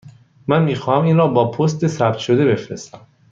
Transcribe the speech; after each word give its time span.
من 0.47 0.63
می 0.63 0.75
خواهم 0.75 1.03
این 1.05 1.17
را 1.17 1.27
با 1.27 1.51
پست 1.51 1.87
ثبت 1.87 2.17
شده 2.17 2.45
بفرستم. 2.45 3.01